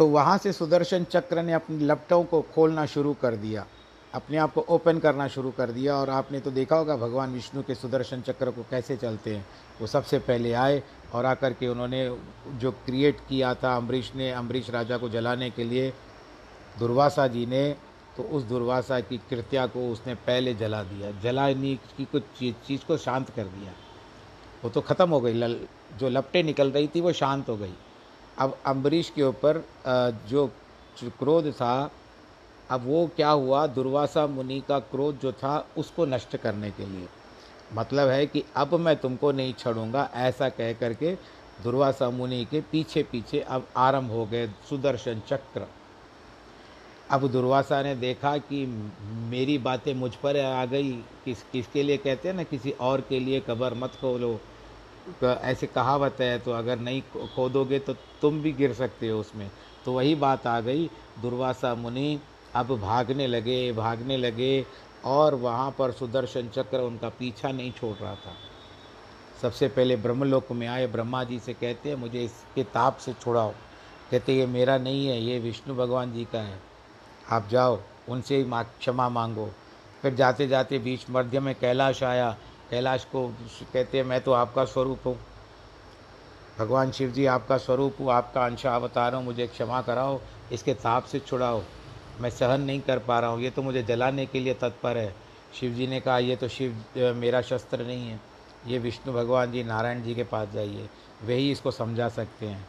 [0.01, 3.65] तो वहाँ से सुदर्शन चक्र ने अपनी लपटों को खोलना शुरू कर दिया।
[4.13, 7.63] अपने आप को ओपन करना शुरू कर दिया और आपने तो देखा होगा भगवान विष्णु
[7.63, 9.45] के सुदर्शन चक्र को कैसे चलते हैं।
[9.81, 10.81] वो सबसे पहले आए
[11.13, 12.03] और आकर के उन्होंने
[12.57, 15.93] जो क्रिएट किया था अम्बरीश ने, अम्बरीश राजा को जलाने के लिए,
[16.79, 17.63] दुर्वासा जी ने
[18.17, 22.85] तो उस दुर्वासा की कृत्या को उसने पहले जला दिया। जलाने की कुछ चीज़ चीज़
[22.87, 23.73] को शांत कर दिया।
[24.63, 25.57] वो तो ख़त्म हो गई, लल,
[25.99, 27.73] जो लपटें निकल रही थी वो शांत हो गई।
[28.37, 29.63] अब अम्बरीश के ऊपर
[30.29, 30.47] जो
[31.19, 31.91] क्रोध था,
[32.69, 33.65] अब वो क्या हुआ?
[33.67, 37.07] दुर्वासा मुनि का क्रोध जो था, उसको नष्ट करने के लिए।
[37.73, 41.13] मतलब है कि अब मैं तुमको नहीं छोड़ूँगा, ऐसा कह करके
[41.63, 45.67] दुर्वासा मुनि के पीछे पीछे अब आरंभ हो गए सुदर्शन चक्र।
[47.09, 48.65] अब दुर्वासा ने देखा कि
[49.29, 50.91] मेरी बातें मुझ पर आ गई।
[51.25, 52.43] किस, किसके लिए कहते हैं ना?
[52.43, 54.39] किसी और के लिए कबर मत खोलो।
[55.23, 57.01] ऐसे कहावत है तो अगर नहीं
[57.35, 59.49] खोदोगे तो तुम भी गिर सकते हो उसमें।
[59.85, 60.89] तो वही बात आ गई,
[61.21, 62.19] दुर्वासा मुनि
[62.55, 64.65] अब भागने लगे भागने लगे,
[65.05, 68.33] और वहाँ पर सुदर्शन चक्र उनका पीछा नहीं छोड़ रहा था।
[69.41, 73.53] सबसे पहले ब्रह्मलोक में आए ब्रह्मा जी से कहते हैं, मुझे इसके ताप से छुड़ाओ।
[74.11, 76.59] कहते ये मेरा नहीं है, ये विष्णु भगवान जी का है।
[77.31, 79.49] आप जाओ, उनसे ही क्षमा मांगो।
[80.01, 82.35] फिर जाते जाते बीच मध्य में कैलाश आया
[82.71, 83.27] कैलाश को
[83.73, 85.17] कहते हैं, मैं तो आपका स्वरूप हूँ।
[86.59, 90.19] भगवान शिव जी, आपका स्वरूप हूँ, आपका अंश अवतार हूँ, मुझे क्षमा कराओ,
[90.51, 91.61] इसके ताप से छुड़ाओ।
[92.21, 95.15] मैं सहन नहीं कर पा रहा हूँ, ये तो मुझे जलाने के लिए तत्पर है।
[95.59, 98.19] शिव जी ने कहा, ये तो शिव मेरा शस्त्र नहीं है।
[98.67, 100.89] ये विष्णु भगवान जी, नारायण जी के पास जाइए।
[101.23, 102.65] वही इसको समझा सकते हैं।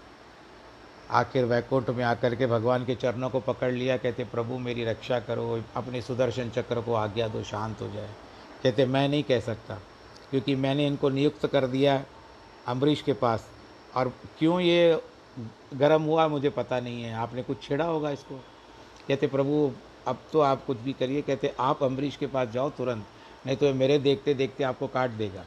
[1.10, 5.20] आखिर वैकुंठ में आकर के भगवान के चरणों को पकड़ लिया, कहते, प्रभु, मेरी रक्षा
[5.20, 8.10] करो, अपने सुदर्शन चक्र को आज्ञा दो, शांत हो जाए।
[8.62, 9.78] कहते, मैं नहीं कह सकता।
[10.32, 12.04] क्योंकि मैंने इनको नियुक्त कर दिया
[12.66, 13.48] अम्बरीश के पास।
[13.96, 15.02] और क्यों ये
[15.74, 18.40] गर्म हुआ मुझे पता नहीं है। आपने कुछ छेड़ा होगा इसको?
[19.08, 19.72] कहते, प्रभु,
[20.06, 23.04] अब तो आप कुछ भी करिए। कहते, आप अम्बरीश के पास जाओ तुरंत,
[23.46, 25.44] नहीं तो मेरे देखते देखते आपको काट देगा।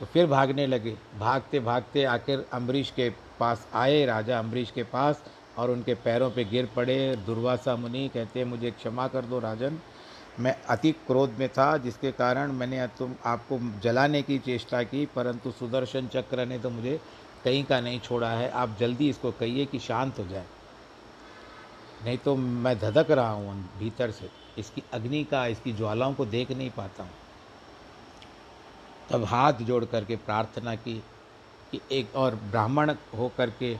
[0.00, 5.22] तो फिर भागने लगे। भागते भागते आखिर अम्बरीश के पास आए। राजा अम्बरीश के पास
[5.58, 9.78] और उनके पैरों पे गिर पड़े। दुर्वासा मुनि कहते, मुझे क्षमा कर दो राजन।
[10.40, 15.50] मैं अति क्रोध में था, जिसके कारण मैंने तुम, आपको जलाने की चेष्टा की, परंतु
[15.50, 17.00] सुदर्शन चक्र ने तो मुझे
[17.44, 20.44] कहीं का नहीं छोड़ा है। आप जल्दी इसको कहिए कि शांत हो जाए।
[22.04, 26.50] नहीं तो मैं धधक रहा हूँ भीतर से। इसकी अग्नि का, इसकी ज्वालाओं को देख
[26.50, 27.10] नहीं पाता हूँ।
[29.10, 30.94] तब हाथ जोड़ करके प्रार्थना की
[31.72, 33.76] कि एक और ब्राह्मण हो करके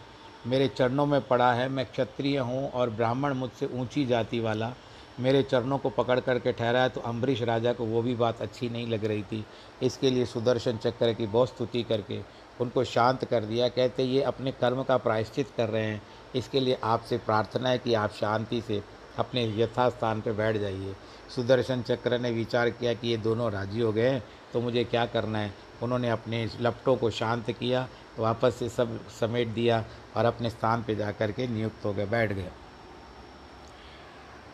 [0.47, 4.73] मेरे चरणों में पड़ा है। मैं क्षत्रिय हूँ और ब्राह्मण मुझसे ऊँची जाति वाला
[5.21, 8.69] मेरे चरणों को पकड़ करके ठहरा है तो अम्बरीश राजा को वो भी बात अच्छी
[8.69, 9.45] नहीं लग रही थी।
[9.83, 12.21] इसके लिए सुदर्शन चक्र की बहुत स्तुति करके
[12.61, 16.03] उनको शांत कर दिया। कहते, ये अपने कर्म का प्रायश्चित कर रहे हैं।
[16.37, 18.83] इसके लिए आपसे प्रार्थना है कि आप शांति से
[19.19, 20.95] अपने यथास्थान पर बैठ जाइए
[21.35, 25.05] सुदर्शन चक्र ने विचार किया कि ये दोनों राज़ी हो गए हैं तो मुझे क्या
[25.07, 25.53] करना है?
[25.83, 29.85] उन्होंने अपने लपटों को शांत किया, वापस से सब समेट दिया
[30.17, 32.51] और अपने स्थान पर जा कर के नियुक्त हो गए, बैठ गए।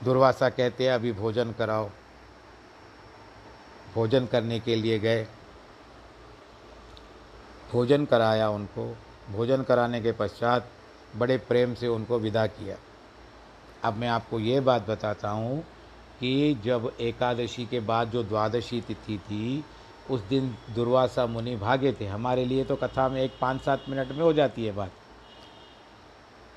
[0.02, 1.90] दुर्वासा कहते हैं, अभी भोजन कराओ।
[3.94, 5.26] भोजन करने के लिए गए।
[7.72, 8.96] भोजन कराया उनको।
[9.30, 10.68] भोजन कराने के पश्चात
[11.16, 12.76] बड़े प्रेम से उनको विदा किया।
[13.85, 15.64] अब मैं आपको ये बात बताता हूँ
[16.20, 19.64] कि जब एकादशी के बाद जो द्वादशी तिथि थी,
[20.11, 24.09] उस दिन दुर्वासा मुनि भागे थे। हमारे लिए तो कथा में एक पाँच सात मिनट
[24.09, 24.92] में हो जाती है बात।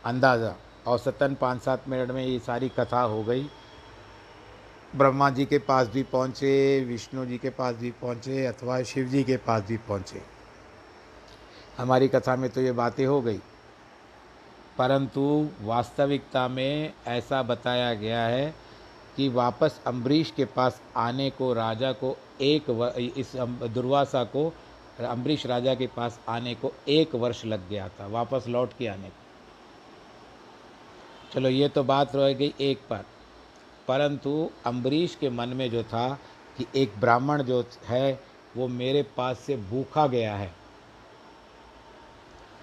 [0.05, 0.55] अंदाज़ा।
[0.87, 3.49] औसतन पाँच सात मिनट में ये सारी कथा हो गई।
[4.95, 9.23] ब्रह्मा जी के पास भी पहुँचे विष्णु जी के पास भी पहुँचे अथवा शिव जी
[9.23, 10.21] के पास भी पहुँचे।
[11.77, 13.39] हमारी कथा में तो ये बातें हो गई।
[14.77, 18.53] परंतु वास्तविकता में ऐसा बताया गया है
[19.15, 23.35] कि वापस अम्बरीश के पास आने को राजा को एक व, इस
[23.73, 24.53] दुर्वासा को
[24.99, 29.09] अम्बरीश राजा के पास आने को एक वर्ष लग गया था वापस लौट के आने
[29.09, 29.26] को।
[31.33, 33.05] चलो, ये तो बात रह गई एक पर।
[33.87, 36.19] परंतु अम्बरीश के मन में जो था
[36.57, 38.19] कि एक ब्राह्मण जो है,
[38.57, 40.53] वो मेरे पास से भूखा गया है।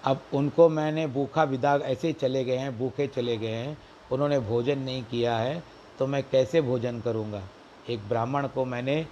[0.03, 3.77] अब उनको मैंने भूखा विदा, ऐसे चले गए हैं, भूखे चले गए हैं।
[4.11, 5.63] उन्होंने भोजन नहीं किया है
[5.99, 7.41] तो मैं कैसे भोजन करूँगा?
[7.89, 9.07] एक ब्राह्मण को मैंने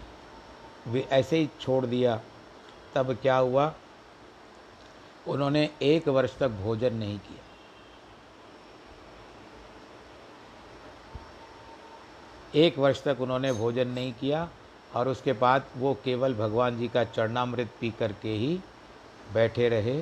[1.11, 2.19] ऐसे ही छोड़ दिया।
[2.95, 3.73] तब क्या हुआ?
[5.27, 7.52] उन्होंने एक वर्ष तक भोजन नहीं किया।
[12.55, 14.47] एक वर्ष तक उन्होंने भोजन नहीं किया
[14.95, 18.59] और उसके बाद वो केवल भगवान जी का चरणामृत पी करके ही
[19.33, 20.01] बैठे रहे।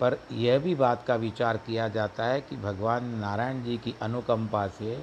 [0.00, 4.66] पर यह भी बात का विचार किया जाता है कि भगवान नारायण जी की अनुकंपा
[4.68, 4.98] से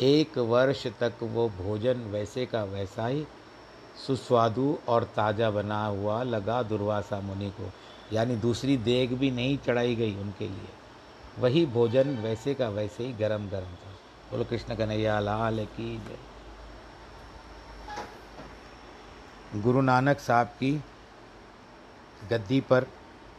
[0.00, 3.26] एक वर्ष तक वो भोजन वैसे का वैसा ही
[4.06, 7.70] सुस्वादु और ताज़ा बना हुआ लगा दुर्वासा मुनि को।
[8.12, 10.68] यानी दूसरी देग भी नहीं चढ़ाई गई उनके लिए।
[11.38, 13.85] वही भोजन वैसे का वैसे ही गरम गरम था।
[14.30, 16.18] बोलो, कृष्ण कन्हैया, लाल की जय।
[19.62, 20.72] गुरु नानक साहब की
[22.22, 22.84] गद्दी पर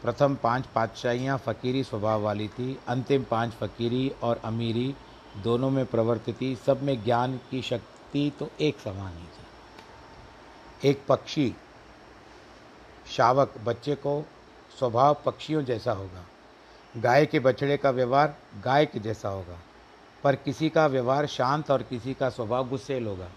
[0.04, 4.96] प्रथम पाँच पातशाहियाँ फ़कीरी स्वभाव वाली थी, अंतिम पाँच फ़कीरी और अमीरी
[5.38, 11.06] दोनों में प्रवर्तित थी, सब में ज्ञान की शक्ति तो एक समान ही थी। एक
[11.08, 11.56] पक्षी,
[13.08, 14.22] शावक बच्चे को
[14.72, 16.26] स्वभाव पक्षियों जैसा होगा,
[16.96, 19.60] गाय के बछड़े का व्यवहार गाय के जैसा होगा।
[20.28, 23.28] पर किसी का व्यवहार शांत और किसी का स्वभाव गुस्सेल होगा।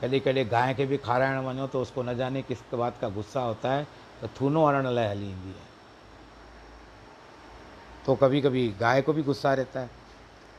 [0.00, 3.40] कॾहिं कॾहिं गांइ खे बि खाराइण वञो तो उसको न जाने किस बात का गुस्सा
[3.40, 3.86] होता है
[4.20, 5.70] तो थूनो हणण लाइ हली ईंदी है।
[8.06, 9.90] तो कभी कभी गाय को भी गुस्सा रहता है।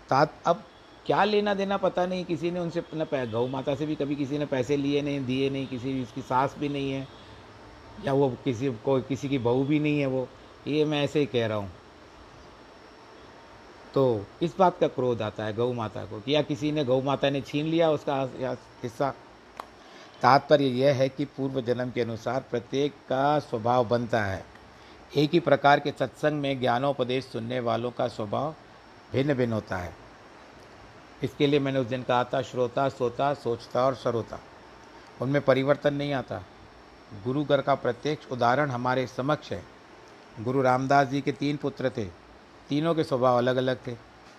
[0.09, 0.63] तात, अब
[1.05, 4.37] क्या लेना देना पता नहीं, किसी ने उनसे न गौ माता से भी कभी किसी
[4.37, 7.07] ने पैसे लिए नहीं, दिए नहीं, किसी, उसकी सास भी नहीं है,
[8.05, 10.27] या वो किसी को किसी की बहू भी नहीं है वो,
[10.67, 11.71] ये मैं ऐसे ही कह रहा हूँ।
[13.93, 17.01] तो इस बात का क्रोध आता है गौ माता को कि या किसी ने गौ
[17.01, 18.21] माता ने छीन लिया उसका
[18.83, 19.09] हिस्सा
[20.21, 24.45] तात्पर्य यह है कि पूर्व जन्म के अनुसार प्रत्येक का स्वभाव बनता है।
[25.15, 28.55] एक ही प्रकार के सत्संग में ज्ञानोपदेश सुनने वालों का स्वभाव
[29.11, 29.93] भिन्न भिन्न होता है।
[31.23, 34.39] इसके लिए मैंने उस दिन कहा था, श्रोता सोता, सोचता और सरोता।
[35.21, 36.43] उनमें परिवर्तन नहीं आता।
[37.23, 39.63] गुरु घर का प्रत्यक्ष उदाहरण हमारे समक्ष है।
[40.39, 42.22] गुरु रामदास जी के तीन पुत्र थे।
[42.69, 43.95] तीनों के स्वभाव अलग अलग थे।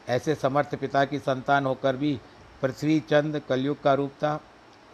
[0.09, 2.19] ऐसे समर्थ पिता की संतान होकर भी
[2.63, 4.41] पृथ्वी चंद कलयुग का रूप था।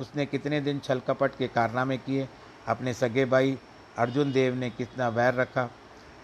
[0.00, 2.28] उसने कितने दिन छल कपट के कारनामे किए।
[2.68, 3.56] अपने सगे भाई
[3.98, 5.68] अर्जुन देव ने कितना वैर रखा।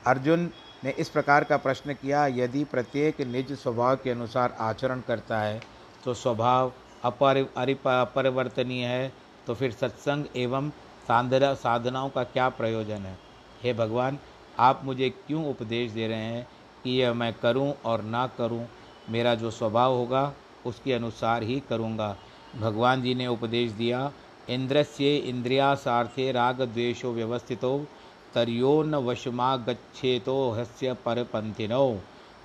[0.07, 0.51] अर्जुन
[0.85, 5.61] ने इस प्रकार का प्रश्न किया, यदि प्रत्येक निज स्वभाव के अनुसार आचरण करता है
[6.05, 6.73] तो स्वभाव
[7.05, 7.41] अपरि
[7.87, 9.13] अपरिवर्तनीय है।
[9.47, 10.71] तो फिर सत्संग एवं
[11.09, 13.19] साधना साधनाओं का क्या प्रयोजन है?
[13.63, 14.19] हे भगवान,
[14.59, 16.47] आप मुझे क्यों उपदेश दे रहे हैं?
[16.87, 18.67] कि यह मैं करूँ और ना करूँ,
[19.11, 20.33] मेरा जो स्वभाव होगा,
[20.67, 22.17] उसके अनुसार ही करूँगा।
[22.61, 24.13] भगवान जी ने उपदेश दिया
[24.51, 27.87] इंद्र इंद्रस्य इंद्रियासार्थे राग द्वेषो व्यवस्थितो,
[28.35, 32.01] तरियो न वशमा गच्छे तो हस्य परपंथिनो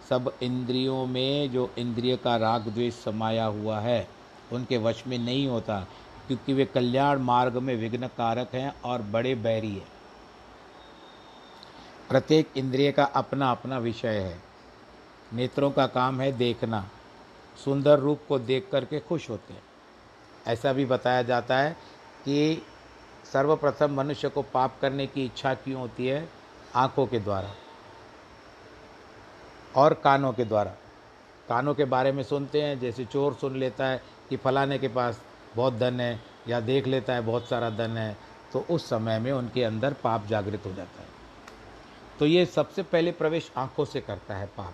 [0.09, 4.07] सब इंद्रियों में जो इंद्रिय का राग द्वेष समाया हुआ है,
[4.53, 5.87] उनके वश में नहीं होता,
[6.27, 10.00] क्योंकि वे कल्याण मार्ग में विघ्न कारक हैं और बड़े बैरी हैं।
[12.11, 14.39] प्रत्येक इंद्रिय का अपना अपना विषय है।
[15.33, 16.83] नेत्रों का काम है देखना।
[17.65, 19.61] सुंदर रूप को देख करके खुश होते हैं।
[20.47, 21.71] ऐसा भी बताया जाता है
[22.25, 22.65] कि
[23.33, 26.27] सर्वप्रथम मनुष्य को पाप करने की इच्छा क्यों होती है?
[26.75, 27.53] आँखों के द्वारा
[29.75, 30.71] और कानों के द्वारा।
[31.49, 35.21] कानों के बारे में सुनते हैं, जैसे चोर सुन लेता है कि फलाने के पास
[35.55, 38.15] बहुत धन है या देख लेता है बहुत सारा धन है
[38.53, 41.10] तो उस समय में उनके अंदर पाप जागृत हो जाता है।
[42.21, 44.73] तो ये सबसे पहले प्रवेश आँखों से करता है पाप।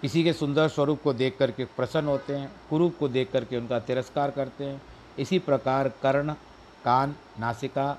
[0.00, 3.78] किसी के सुंदर स्वरूप को देख करके प्रसन्न होते हैं, कुरूप को देख करके उनका
[3.78, 4.80] तिरस्कार करते हैं।
[5.18, 6.32] इसी प्रकार कर्ण,
[6.84, 7.98] कान, नासिका,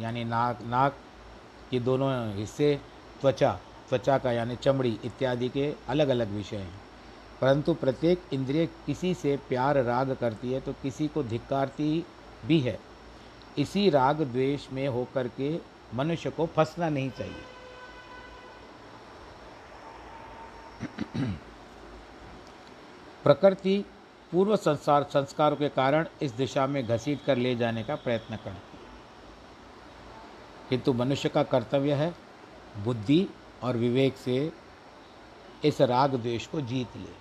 [0.00, 0.96] यानी नाक नाक
[1.72, 2.80] ये दोनों हिस्से,
[3.20, 3.52] त्वचा
[3.88, 6.80] त्वचा का यानी चमड़ी इत्यादि के अलग अलग विषय हैं।
[7.40, 12.06] परंतु प्रत्येक इंद्रिय किसी से प्यार, राग करती है तो किसी को धिक्कारती
[12.46, 12.78] भी है।
[13.58, 17.44] इसी राग द्वेष में होकर के मनुष्य को फंसना नहीं चाहिए।
[23.24, 23.84] प्रकृति
[24.32, 28.78] पूर्व संसार, संस्कारों के कारण इस दिशा में घसीट कर ले जाने का प्रयत्न करती
[30.68, 32.14] किंतु मनुष्य का कर्तव्य है
[32.84, 33.28] बुद्धि
[33.62, 34.52] और विवेक से
[35.64, 37.12] इस राग द्वेष को जीत ले।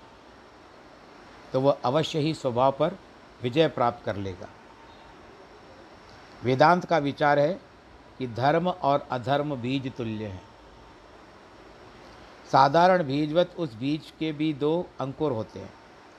[1.53, 2.97] तो वह अवश्य ही स्वभाव पर
[3.43, 4.49] विजय प्राप्त कर लेगा।
[6.43, 7.59] वेदांत का विचार है
[8.20, 10.41] कि धर्म और अधर्म बीज तुल्य हैं।
[12.51, 15.74] साधारण बीजवत उस बीज के भी दो अंकुर होते हैं।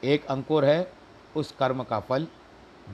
[0.04, 0.92] एक अंकुर है
[1.36, 2.26] उस कर्म का फल,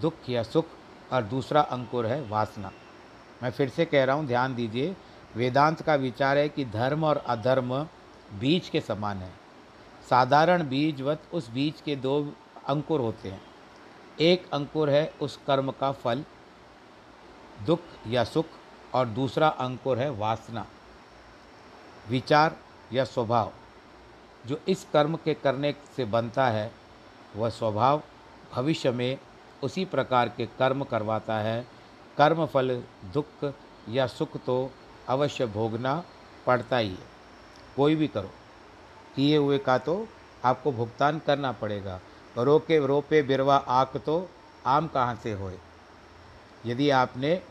[0.01, 0.67] दुख या सुख,
[1.13, 2.73] और दूसरा अंकुर है वासना।
[3.43, 4.97] मैं फिर से कह रहा हूँ, ध्यान दीजिए,
[5.37, 7.75] वेदांत का विचार है कि धर्म और अधर्म
[8.41, 9.31] बीज के समान है।
[10.11, 12.33] साधारण बीजवत उस बीज के दो
[12.67, 13.41] अंकुर होते हैं।
[14.21, 16.25] एक अंकुर है उस कर्म का फल,
[17.67, 18.47] दुख या सुख
[18.95, 20.67] और दूसरा अंकुर है वासना,
[22.09, 22.57] विचार
[22.93, 23.53] या स्वभाव।
[24.47, 26.71] जो इस कर्म के करने से बनता है,
[27.37, 28.03] वह स्वभाव
[28.55, 29.19] भविष्य में
[29.63, 31.67] उसी प्रकार के कर्म करवाता है।
[32.19, 33.55] कर्म फल दुख
[33.89, 34.71] या सुख तो
[35.09, 36.03] अवश्य भोगना
[36.47, 37.07] पड़ता ही है।
[37.77, 38.31] कोई भी करो।
[39.17, 40.07] किए हुए का तो
[40.45, 42.01] आपको भुगतान करना पड़ेगा।
[42.39, 44.29] रोके, रोपे बिरवा आक तो
[44.67, 45.59] आम कहाँ से होए?
[46.67, 47.43] यदि आपने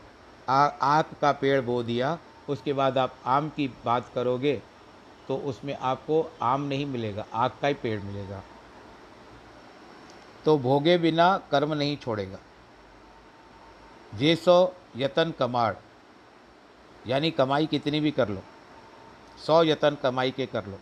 [0.48, 2.18] आक का पेड़ बो दिया,
[2.48, 4.60] उसके बाद आप आम की बात करोगे
[5.28, 8.42] तो उसमें आपको आम नहीं मिलेगा, आग का ही पेड़ मिलेगा।
[10.44, 12.38] तो भोगे बिना कर्म नहीं छोड़ेगा।
[14.12, 15.74] जे सौ यतन कमाड़,
[17.04, 18.42] यानी कमाई कितनी भी कर लो,
[19.38, 20.78] सौ यतन कमाई के कर लो,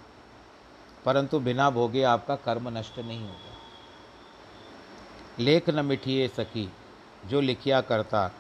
[1.05, 3.53] परंतु बिना भोगे आपका कर्म नष्ट नहीं होगा।
[5.39, 6.69] लेख न मिठिए सकी
[7.27, 8.31] जो लिखिया करता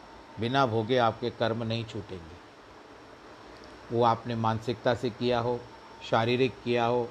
[0.41, 2.41] बिना भोगे आपके कर्म नहीं छूटेंगे।
[3.93, 5.59] वो आपने मानसिकता से किया हो,
[6.11, 7.09] शारीरिक किया हो,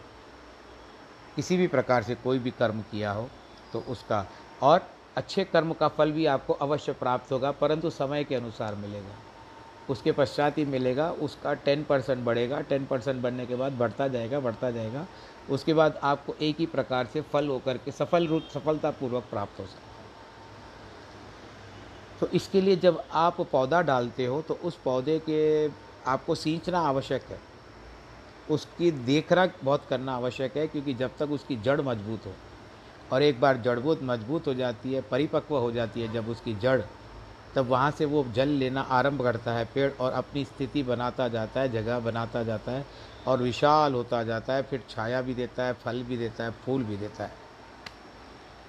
[1.35, 3.27] किसी भी प्रकार से कोई भी कर्म किया हो
[3.73, 4.25] तो उसका
[4.61, 9.15] और अच्छे कर्म का फल भी आपको अवश्य प्राप्त होगा, परंतु समय के अनुसार मिलेगा।
[9.89, 14.39] उसके पश्चात ही मिलेगा, उसका टेन परसेंट बढ़ेगा, टेन परसेंट बढ़ने के बाद बढ़ता जाएगा
[14.39, 15.05] बढ़ता जाएगा,
[15.49, 19.65] उसके बाद आपको एक ही प्रकार से फल होकर के सफल रूप, सफलतापूर्वक प्राप्त हो
[19.65, 19.90] सकता
[22.21, 25.67] तो इसके लिए जब आप पौधा डालते हो तो उस पौधे के
[26.11, 27.37] आपको सींचना आवश्यक है।
[28.49, 32.33] उसकी देख देखरेख बहुत करना आवश्यक है, क्योंकि जब तक उसकी जड़ मज़बूत हो,
[33.13, 36.81] और एक बार जड़बूत मज़बूत हो जाती है, परिपक्व हो जाती है जब उसकी जड़,
[37.55, 41.61] तब वहाँ से वो जल लेना आरंभ करता है, पेड़ और अपनी स्थिति बनाता जाता
[41.61, 42.85] है, जगह बनाता जाता है,
[43.27, 46.83] और विशाल होता जाता है, फिर छाया भी देता है, फल भी देता है, फूल
[46.83, 47.40] भी देता है।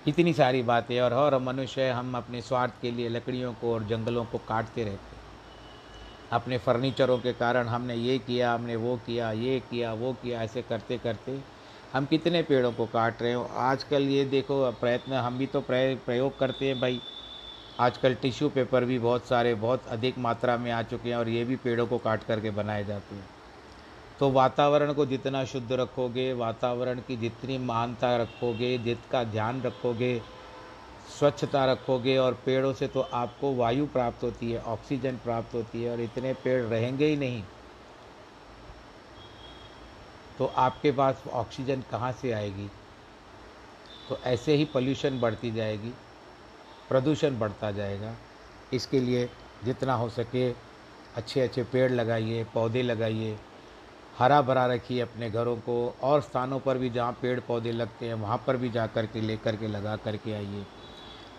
[0.09, 4.25] इतनी सारी बातें और और मनुष्य हम अपने स्वार्थ के लिए लकड़ियों को और जंगलों
[4.25, 5.21] को काटते रहते
[6.33, 10.63] अपने फर्नीचरों के कारण हमने ये किया, हमने वो किया, ये किया, वो किया, ऐसे
[10.63, 11.39] करते करते
[11.93, 16.39] हम कितने पेड़ों को काट रहे हो। आजकल ये देखो प्रयत्न हम भी तो प्रयोग
[16.39, 17.01] करते हैं भाई।
[17.81, 21.45] आजकल टिश्यू पेपर भी बहुत सारे, बहुत अधिक मात्रा में आ चुके हैं और ये
[21.45, 23.29] भी पेड़ों को काट करके बनाए जाते हैं।
[24.21, 30.21] तो वातावरण को जितना शुद्ध रखोगे, वातावरण की जितनी महानता रखोगे जिसका ध्यान रखोगे,
[31.19, 35.91] स्वच्छता रखोगे और पेड़ों से तो आपको वायु प्राप्त होती है, ऑक्सीजन प्राप्त होती है
[35.91, 37.43] और इतने पेड़ रहेंगे ही नहीं।
[40.39, 42.69] तो आपके पास ऑक्सीजन कहाँ से आएगी?
[44.09, 45.93] तो ऐसे ही पोल्यूशन बढ़ती जाएगी,
[46.89, 48.15] प्रदूषण बढ़ता जाएगा।
[48.73, 49.29] इसके लिए
[49.65, 50.51] जितना हो सके
[51.17, 53.37] अच्छे अच्छे पेड़ लगाइए, पौधे लगाइए
[54.19, 58.15] हरा भरा रखिए अपने घरों को, और स्थानों पर भी जहाँ पेड़ पौधे लगते हैं,
[58.15, 60.65] वहाँ पर भी जा कर के ले कर के, लगा करके आइए।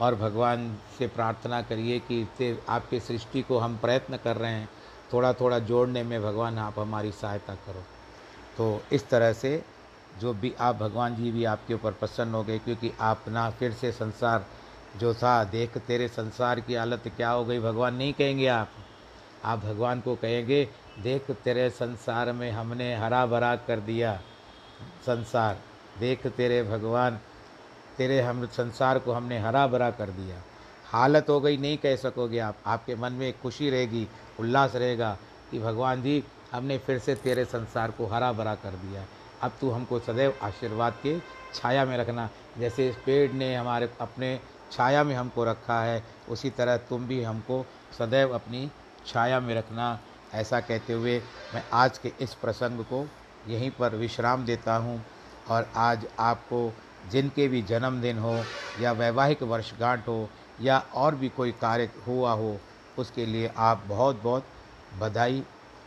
[0.01, 4.69] और भगवान से प्रार्थना करिए कि इससे आपके सृष्टि को हम प्रयत्न कर रहे हैं
[5.13, 7.83] थोड़ा थोड़ा जोड़ने में भगवान आप हमारी सहायता करो।
[8.57, 9.61] तो इस तरह से
[10.21, 13.71] जो भी आप, भगवान जी भी आपके ऊपर प्रसन्न हो गए, क्योंकि आप ना फिर
[13.71, 14.45] से संसार,
[14.97, 18.69] जो था, देख तेरे संसार की हालत क्या हो गई, भगवान नहीं कहेंगे आप।
[19.45, 20.67] आप भगवान को कहेंगे
[20.99, 24.21] देख तेरे संसार में हमने हरा भरा कर दिया
[25.05, 25.57] संसार।
[25.99, 27.19] देख तेरे भगवान,
[27.97, 30.41] तेरे हम संसार को हमने हरा भरा कर दिया।
[30.85, 34.07] हालत हो गई, नहीं कह सकोगे आप। आपके मन में खुशी रहेगी,
[34.39, 35.17] उल्लास रहेगा
[35.51, 39.05] कि भगवान जी, हमने फिर से तेरे संसार को हरा भरा कर दिया।
[39.41, 41.19] अब तू हमको सदैव आशीर्वाद के
[41.53, 44.39] छाया में रखना। जैसे इस पेड़ ने हमारे, अपने
[44.71, 47.65] छाया में हमको रखा है, उसी तरह तुम भी हमको
[47.97, 48.71] सदैव अपनी
[49.05, 49.99] छाया में रखना।
[50.33, 51.21] ऐसा कहते हुए
[51.53, 53.05] मैं आज के इस प्रसंग को
[53.47, 55.03] यहीं पर विश्राम देता हूँ
[55.47, 56.61] और आज आपको
[57.11, 58.35] जिनके भी जन्मदिन हो
[58.79, 60.29] या वैवाहिक वर्षगांठ हो
[60.61, 62.59] या और भी कोई कार्य हुआ हो,
[62.97, 64.47] उसके लिए आप बहुत बहुत
[64.99, 65.43] बधाई।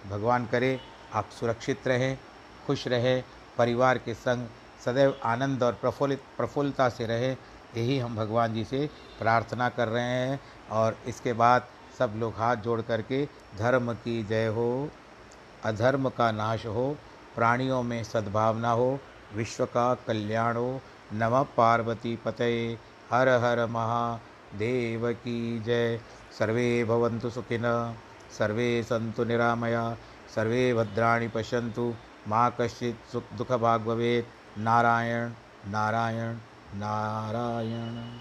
[0.06, 0.80] भगवान करे,
[1.12, 2.18] आप सुरक्षित रहें,
[2.66, 3.24] खुश रहें,
[3.58, 4.48] परिवार के संग
[4.84, 7.30] सदैव आनंद और प्रफुल्लित, प्रफुल्लता से रहे।
[7.76, 8.86] यही हम भगवान जी से
[9.18, 10.40] प्रार्थना कर रहे हैं
[10.70, 11.68] और इसके बाद
[11.98, 13.28] सब लोग हाथ जोड़ करके,
[13.58, 14.90] धर्म की जय हो,
[15.64, 16.96] अधर्म का नाश हो,
[17.34, 19.00] प्राणियों में सद्भावना हो,
[19.34, 20.80] विश्व का कल्याण हो,
[21.12, 22.78] नमः पार्वती पतये,
[23.10, 26.00] हर हर महादेव की जय।
[26.38, 27.94] सर्वे भवन्तु सुखिनः,
[28.38, 29.96] सर्वे सन्तु निरामया,
[30.34, 31.94] सर्वे भद्राणि पश्यन्तु।
[32.28, 35.30] मा कश्चित् सुख दुःखभाग् भवेत्। नारायण
[35.70, 36.34] नारायण
[36.74, 38.18] नारायण।